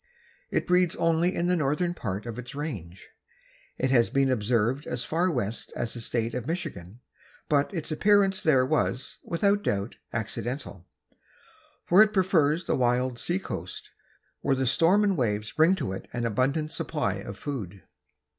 [0.49, 3.09] It breeds only in the northern part of its range.
[3.77, 7.01] It has been observed as far west as the state of Michigan,
[7.47, 10.87] but its appearance there was, without doubt, accidental,
[11.85, 13.91] for it prefers the wild sea coast,
[14.39, 17.83] where the storm and waves bring to it an abundant supply of food.